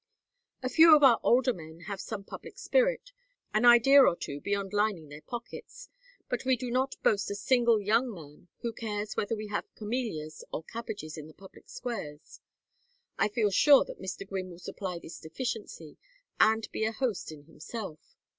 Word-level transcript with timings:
A 0.63 0.69
few 0.69 0.95
of 0.95 1.03
our 1.03 1.19
older 1.21 1.53
men 1.53 1.81
have 1.81 2.01
some 2.01 2.23
public 2.23 2.57
spirit, 2.57 3.11
an 3.53 3.65
idea 3.65 4.01
or 4.01 4.15
two 4.15 4.41
beyond 4.41 4.73
lining 4.73 5.09
their 5.09 5.21
pockets, 5.21 5.89
but 6.27 6.43
we 6.43 6.57
do 6.57 6.71
not 6.71 6.95
boast 7.03 7.29
a 7.29 7.35
single 7.35 7.79
young 7.79 8.11
man 8.11 8.47
who 8.61 8.73
cares 8.73 9.15
whether 9.15 9.35
we 9.35 9.49
have 9.49 9.71
camellias 9.75 10.43
or 10.51 10.63
cabbages 10.63 11.17
in 11.19 11.27
the 11.27 11.35
public 11.35 11.69
squares. 11.69 12.39
I 13.19 13.27
feel 13.27 13.51
sure 13.51 13.85
that 13.85 14.01
Mr. 14.01 14.27
Gwynne 14.27 14.49
will 14.49 14.57
supply 14.57 14.97
this 14.97 15.19
deficiency 15.19 15.97
and 16.39 16.67
be 16.71 16.83
a 16.83 16.91
host 16.91 17.31
in 17.31 17.43
himself. 17.43 18.15